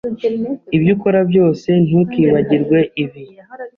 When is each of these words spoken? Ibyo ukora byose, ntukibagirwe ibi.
Ibyo 0.75 0.91
ukora 0.95 1.19
byose, 1.31 1.69
ntukibagirwe 1.87 2.79
ibi. 3.03 3.23